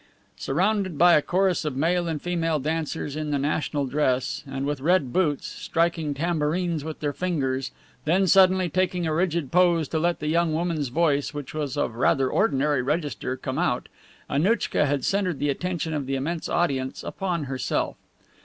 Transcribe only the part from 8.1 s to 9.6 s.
suddenly taking a rigid